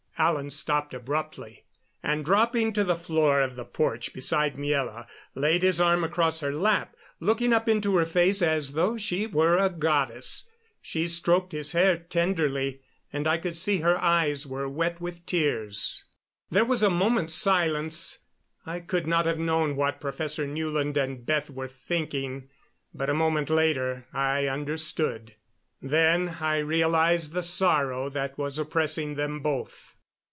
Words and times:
Alan 0.17 0.51
stopped 0.51 0.93
abruptly, 0.93 1.65
and, 2.03 2.23
dropping 2.23 2.73
to 2.73 2.83
the 2.83 2.95
floor 2.95 3.41
of 3.41 3.55
the 3.55 3.65
porch 3.65 4.13
beside 4.13 4.55
Miela, 4.55 5.07
laid 5.33 5.63
his 5.63 5.81
arm 5.81 6.03
across 6.03 6.41
her 6.41 6.53
lap, 6.53 6.95
looking 7.19 7.51
up 7.51 7.67
into 7.67 7.95
her 7.95 8.05
face 8.05 8.43
as 8.43 8.73
though 8.73 8.97
she 8.97 9.25
were 9.25 9.57
a 9.57 9.67
goddess. 9.67 10.47
She 10.79 11.07
stroked 11.07 11.53
his 11.53 11.71
hair 11.71 11.97
tenderly, 11.97 12.81
and 13.11 13.25
I 13.25 13.39
could 13.39 13.57
see 13.57 13.77
her 13.79 13.97
eyes 13.99 14.45
were 14.45 14.69
wet 14.69 15.01
with 15.01 15.25
tears. 15.25 16.03
There 16.51 16.65
was 16.65 16.83
a 16.83 16.91
moment's 16.91 17.33
silence. 17.33 18.19
I 18.63 18.79
could 18.79 19.07
not 19.07 19.25
have 19.25 19.39
known 19.39 19.75
what 19.75 19.99
Professor 19.99 20.45
Newland 20.45 20.97
and 20.97 21.25
Beth 21.25 21.49
were 21.49 21.67
thinking, 21.67 22.47
but 22.93 23.09
a 23.09 23.15
moment 23.15 23.49
later 23.49 24.05
I 24.13 24.45
understood. 24.45 25.33
Then 25.81 26.35
I 26.41 26.57
realized 26.59 27.33
the 27.33 27.41
sorrow 27.41 28.07
that 28.11 28.37
was 28.37 28.59
oppressing 28.59 29.15
them 29.15 29.39
both. 29.39 29.87